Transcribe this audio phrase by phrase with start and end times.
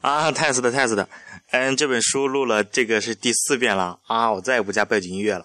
[0.00, 1.08] 啊，太死的，太死的。
[1.50, 5.44] 嗯，这本书录了，这个是第四遍了啊，我再也不加背景音乐了。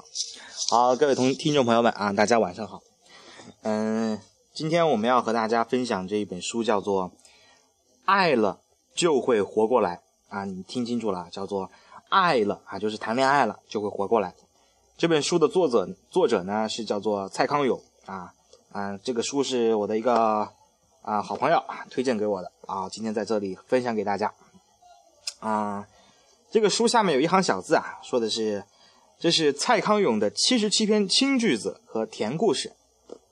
[0.70, 2.82] 好，各位同听众朋友们啊，大家晚上好。
[3.62, 4.20] 嗯，
[4.54, 7.10] 今天我们要和大家分享这一本书，叫做
[8.06, 8.60] 《爱了
[8.96, 10.02] 就会活过来》
[10.36, 11.72] 啊，你听清楚了，叫做
[12.10, 14.34] “爱了”啊，就是谈恋爱了就会活过来。
[14.98, 18.34] 这本书的作者作者呢是叫做蔡康永啊
[18.72, 20.50] 啊，这个书是我的一个
[21.02, 24.32] 啊好朋友推荐给我的啊，今天在这里分享给大家
[25.40, 25.88] 啊。
[26.52, 28.64] 这个书下面有一行小字啊，说的是
[29.20, 32.74] 这是蔡康永的七十七篇轻句子和甜故事。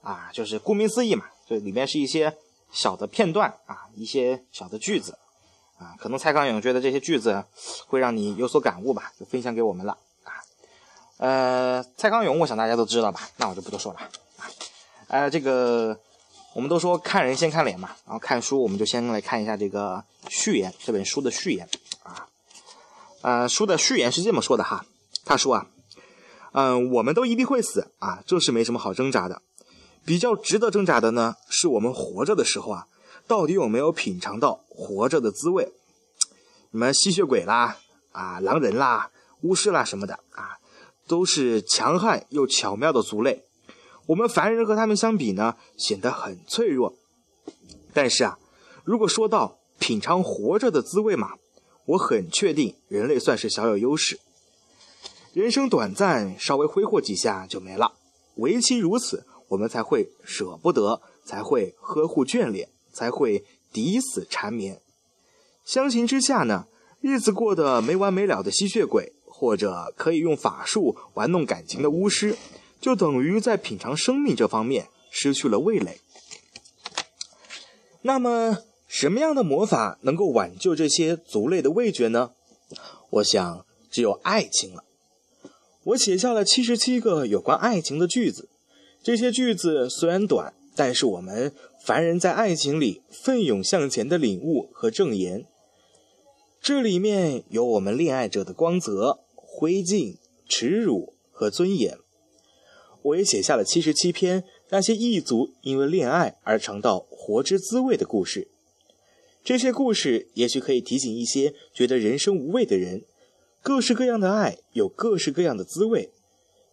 [0.01, 2.35] 啊，就是顾名思义嘛，就里面是一些
[2.71, 5.19] 小的片段啊，一些小的句子
[5.77, 7.43] 啊，可能蔡康永觉得这些句子
[7.87, 10.31] 会让你有所感悟吧，就分享给我们了啊。
[11.17, 14.49] 呃，蔡康永，我想大家都知道吧，那我就不多说了啊。
[15.09, 15.99] 呃，这个
[16.57, 21.69] 我们都说看人先看脸嘛，然后看书我们就先来看一下这个序言，这本书的序言
[22.01, 22.27] 啊。
[23.21, 24.83] 呃，书的序言是这么说的哈，
[25.23, 25.67] 他说啊，
[26.53, 29.43] 嗯，我们都一定会死啊，这是没什么好挣扎的。
[30.03, 32.87] 比较值得挣扎的呢，是我们活着的时候啊，
[33.27, 35.71] 到底有没有品尝到活着的滋味？
[36.71, 37.77] 什么吸血鬼啦，
[38.13, 40.57] 啊，狼人啦，巫师啦什么的啊，
[41.05, 43.43] 都是强悍又巧妙的族类。
[44.07, 46.95] 我们凡人和他们相比呢，显得很脆弱。
[47.93, 48.39] 但是啊，
[48.83, 51.35] 如果说到品尝活着的滋味嘛，
[51.85, 54.19] 我很确定人类算是小有优势。
[55.33, 57.93] 人生短暂，稍微挥霍几下就没了，
[58.35, 59.25] 唯其如此。
[59.49, 64.81] 我们才会舍不得，才会呵护眷恋，才会抵死缠绵。
[65.63, 66.67] 相形之下呢，
[66.99, 72.35] 日子过得没完没了的吸血鬼，或者可以用法术玩弄感情的巫师，
[72.79, 75.99] 就等于在品尝生命这方面失去了味蕾。
[78.03, 82.31] 那么，什么样的魔法能够挽救这些族类的味觉呢？
[83.09, 84.83] 我想，只有爱情了。
[85.83, 88.49] 我写下了七十七个有关爱情的句子。
[89.01, 91.53] 这些句子虽然短，但是我们
[91.85, 95.45] 凡人在爱情里奋勇向前的领悟和证言。
[96.61, 101.97] 这里面有我们恋爱者的光泽、灰烬、耻辱和尊严。
[103.07, 108.49] 我也写下了七十七篇那些异族因为恋爱而尝到活之滋味的故事。
[109.43, 113.05] 这些故事也许可以提醒一些觉得人生无味的人：
[113.61, 116.11] 各式各样的爱有各式各样的滋味，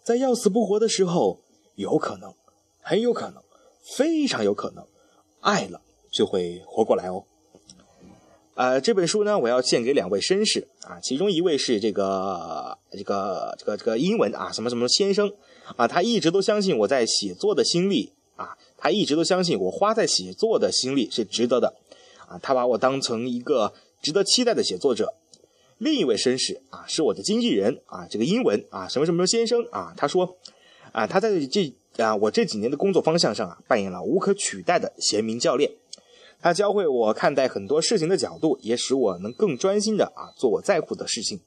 [0.03, 1.43] 在要死不活的时候。
[1.77, 2.33] 有可能，
[2.81, 3.43] 很有可能，
[3.97, 4.87] 非常有可能，
[5.41, 7.25] 爱了就会活过来哦。
[8.55, 15.33] 呃，这本书呢，我要献给两位绅士啊，其中一位是这个这个这个这个英文啊，什么什么先生
[15.77, 21.75] 啊，他一直都相信我在写作的心力啊，他一直都相信我花在写作的心力是值得的
[22.29, 25.15] 啊，他把我当成一个值得期待的写作者。
[25.79, 30.37] 另一位绅士啊，是我的经纪人啊，这个英文啊，什么什么先生啊，他说。
[30.93, 35.73] 啊，他在这啊，我这几年的工作方向上啊，扮演了无可取代的贤明教练。
[36.44, 41.41] 他教会我看待很多事情的角度，也使我能更专心的啊做我在乎的事情。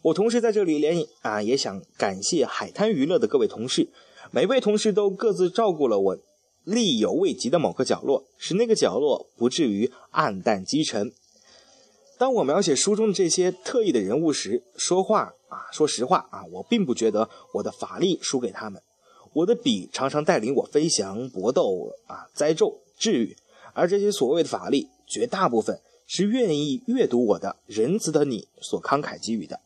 [0.00, 3.90] 我同时在这里连啊，也想感谢海滩娱乐的各位同事，
[4.30, 6.18] 每位同事都各自照顾了我
[6.64, 11.12] 力有未及的某个角落，使那个角落不至于暗淡积沉。
[12.16, 18.80] 当我描写书中的这些特异的人物时，说话啊，说实话啊，我并不觉得我的法力输给他们。
[19.34, 23.36] 我的笔常常带领我飞翔、搏斗啊、灾咒、治愈，
[23.78, 29.60] 而这些所谓的法力，绝大部分是愿意阅读我的仁慈的你所慷慨给予的。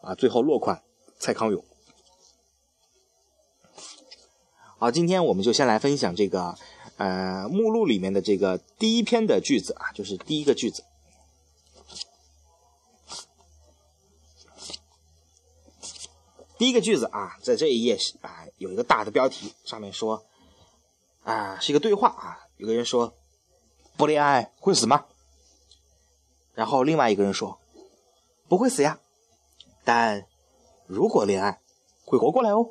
[0.00, 0.80] 啊，最后落款
[1.18, 1.64] 蔡康永。
[4.78, 6.56] 好，今天我们就先来分享这个
[6.98, 10.84] 呃目录里面的这个第一篇的句子啊，就是第一个句子。
[16.58, 20.24] 第一个句子啊，在这一页啊，有一个大的标题，上面说
[21.24, 22.46] 啊，是一个对话啊。
[22.56, 23.14] 有个人说
[23.98, 25.04] ：“不恋爱会死吗？”
[26.54, 27.60] 然后另外一个人说
[28.48, 28.98] ：“不会死呀，
[29.84, 30.24] 但
[30.86, 31.60] 如果恋爱
[32.06, 32.70] 会活过来哦。”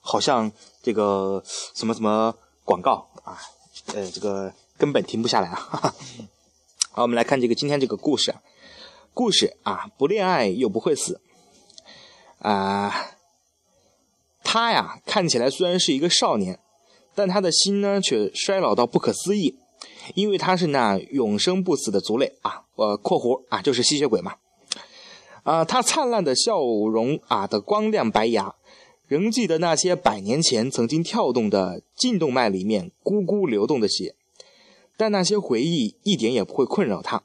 [0.00, 0.50] 好像
[0.82, 3.36] 这个什么什么广告啊，
[3.94, 5.94] 呃，这个根本停不下来啊。
[6.92, 8.34] 好，我们来看这个今天这个故事，
[9.12, 11.20] 故事啊，不恋爱又不会死。
[12.38, 13.16] 啊，
[14.42, 16.58] 他呀，看起来虽然是一个少年，
[17.14, 19.58] 但他的心呢却衰老到不可思议，
[20.14, 22.64] 因为他是那永生不死的族类啊。
[22.76, 24.36] 呃，括弧啊，就是吸血鬼嘛。
[25.42, 28.54] 啊，他灿烂的笑容啊的光亮白牙，
[29.06, 34.14] 仍记得那些百年前曾经跳动的颈动脉里面咕咕流动的血。
[34.96, 37.22] 但那些回忆一点也不会困扰他。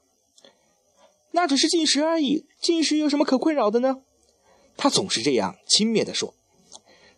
[1.32, 4.02] 那只是进食而已，进食有什么可困扰的呢？
[4.78, 6.34] 他总是这样轻蔑地说。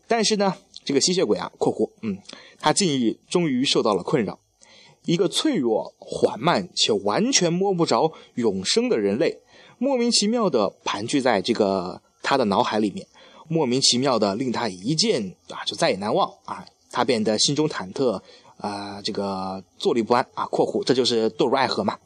[0.08, 0.56] 但是呢，
[0.86, 2.20] 这个吸血鬼啊（括弧）嗯，
[2.60, 4.40] 他近日终于受到了困扰。
[5.06, 9.40] 一个脆弱、缓慢且完全摸不着永生的人类，
[9.78, 13.06] 莫名其妙的盘踞在这个他的脑海里面，
[13.48, 16.66] 莫名其妙的令他一见啊就再也难忘啊！
[16.92, 18.20] 他变得心中忐忑
[18.58, 21.98] 啊，这个坐立不安啊（括弧）这就是堕入爱河嘛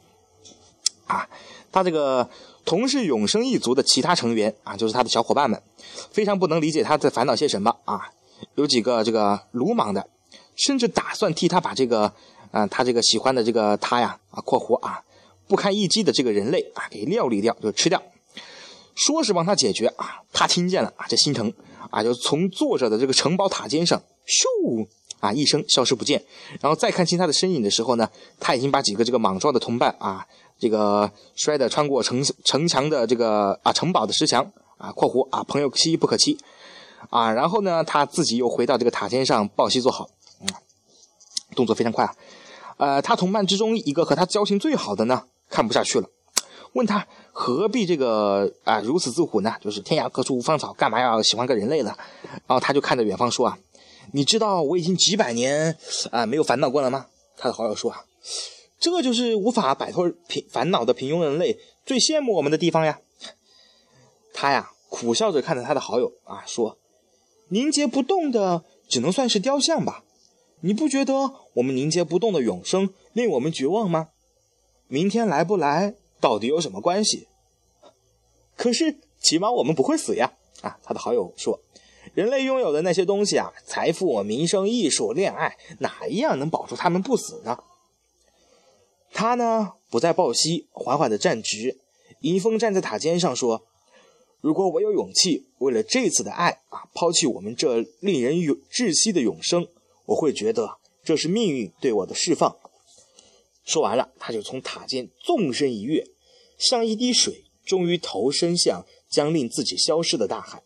[1.07, 1.29] 啊！
[1.71, 2.27] 他这个
[2.65, 5.61] 同是永生一族的其他成员啊，就是他的小伙伴们，
[6.11, 8.11] 非常不能理解他在烦恼些什么啊！
[8.55, 10.07] 有几个这个鲁莽的，
[10.55, 12.11] 甚至打算替他把这个。
[12.51, 15.03] 啊，他这个喜欢的这个他呀，啊（括弧啊），
[15.47, 18.01] 不堪一击的这个人类啊，给料理掉，就吃掉。
[18.95, 21.53] 说是帮他解决啊，他听见了啊，这心疼
[21.89, 24.87] 啊，就从坐着的这个城堡塔尖上咻
[25.21, 26.21] 啊一声消失不见。
[26.59, 28.09] 然后再看清他的身影的时候呢，
[28.39, 30.27] 他已经把几个这个莽撞的同伴啊，
[30.59, 36.37] 这个摔得穿过城城墙的这个啊城堡的石墙啊（括弧啊），朋友妻不可欺
[37.09, 37.31] 啊。
[37.31, 40.09] 然后呢，他自己又回到这个塔尖上抱膝坐好，
[41.55, 42.13] 动作非常快啊。
[42.79, 46.07] 呃，他同伴之中一个和他交情最好的呢，看不下去了，
[46.71, 49.53] 问他何必这个啊如此自苦呢？
[49.59, 51.93] 就是天涯何处无芳草，干嘛要喜欢个人类呢？
[52.47, 53.59] 然后他就看着远方说啊，
[54.13, 55.77] 你知道我已经几百年
[56.09, 57.07] 啊没有烦恼过了吗？
[57.35, 58.05] 他的好友说啊，
[58.79, 62.99] 这就是无法摆脱贫烦恼的平庸人类最羡慕我们的地方呀。
[64.33, 66.77] 他呀苦笑着看着他的好友啊说，
[67.49, 70.05] 凝结不动的只能算是雕像吧。
[70.61, 71.13] 你不觉得
[71.53, 74.09] 我们凝结不动的永生令我们绝望吗？
[74.87, 77.27] 明天来不来到底有什么关系？
[78.55, 80.33] 可是起码我们不会死呀！
[80.61, 81.61] 啊，他的好友说
[82.13, 87.63] ：“人类拥有的那些东西啊，财富、名声、艺术、恋爱，哪一样能保住他们不死呢？”
[89.13, 91.79] 他呢，不再抱膝，缓缓地站直，
[92.19, 93.63] 迎风站在塔尖上说
[94.41, 99.65] ：“如果我有勇气，为了这次的爱啊，抛弃我们这令人永窒息的永生。”
[100.09, 102.57] 我会觉得这是命运对我的释放。
[103.63, 106.07] 说完了，他就从塔尖纵身一跃，
[106.57, 110.63] 像一滴水，终于投身向将令自己消失的大海。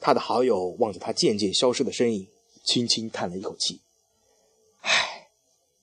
[0.00, 2.28] 他的好友望着他渐渐消失的身影，
[2.62, 3.80] 轻轻叹了一口气
[4.82, 5.28] ：“唉，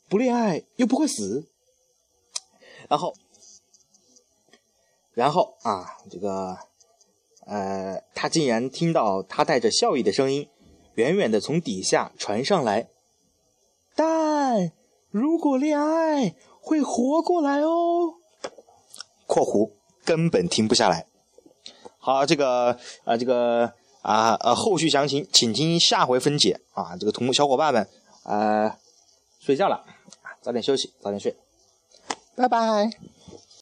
[0.08, 1.48] 不恋爱又不会死。”
[2.88, 3.16] 然后，
[5.14, 6.58] 然后啊，这个，
[7.48, 10.48] 呃，他竟然听到他带着笑意的声音。
[10.96, 12.90] 远远的从底下传上来，
[13.96, 14.72] 但
[15.12, 18.16] 如果恋爱会活过来哦。
[19.26, 19.72] （括弧
[20.04, 21.06] 根本停不下来。）
[22.00, 26.96] 好，这个啊，这个啊呃，后续详情请听下回分解啊。
[26.98, 27.88] 这个同小伙伴们
[28.24, 28.78] 啊，
[29.40, 29.86] 睡觉了，
[30.42, 31.36] 早点休息，早点睡，
[32.36, 32.90] 拜拜。